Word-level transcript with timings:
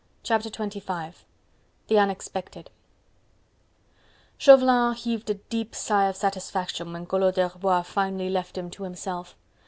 Chapter 0.23 0.49
XXV: 0.49 1.13
The 1.85 1.99
Unexpected 1.99 2.71
Chauvelin 4.39 4.95
heaved 4.95 5.29
a 5.29 5.35
deep 5.35 5.75
sigh 5.75 6.07
of 6.07 6.15
satisfaction 6.15 6.91
when 6.91 7.05
Collot 7.05 7.35
d'Herbois 7.35 7.83
finally 7.83 8.31
left 8.31 8.57
him 8.57 8.71
to 8.71 8.81
himself. 8.83 9.35